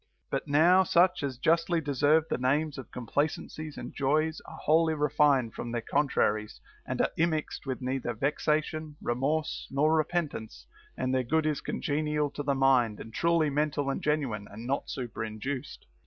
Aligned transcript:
But 0.31 0.47
now 0.47 0.81
such 0.81 1.21
as 1.21 1.37
justly 1.37 1.79
deserve 1.79 2.23
the 2.27 2.39
names 2.39 2.79
of 2.79 2.89
complacencies 2.89 3.77
and 3.77 3.93
joys 3.93 4.41
are 4.47 4.57
wholly 4.63 4.95
refined 4.95 5.53
from 5.53 5.71
their 5.71 5.83
con 5.83 6.07
traries, 6.07 6.59
and 6.87 7.01
are 7.01 7.11
immixed 7.19 7.67
with 7.67 7.83
neither 7.83 8.15
vexation, 8.15 8.95
remorse, 8.99 9.67
nor 9.69 9.93
repentance; 9.93 10.65
and 10.97 11.13
their 11.13 11.21
good 11.23 11.45
is 11.45 11.61
congenial 11.61 12.31
to 12.31 12.41
the 12.41 12.55
mind 12.55 12.99
and 12.99 13.13
truly 13.13 13.51
mental 13.51 13.91
and 13.91 14.01
genuine, 14.01 14.47
and 14.49 14.65
not 14.65 14.87
superinduced. 14.89 15.85